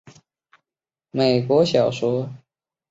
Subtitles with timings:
[0.03, 0.27] 爱的药是一本
[1.11, 2.33] 美国小说。